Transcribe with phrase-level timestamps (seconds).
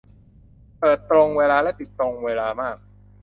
[0.79, 2.77] เปิดตรงเวลาและปิดตรงเวลามาก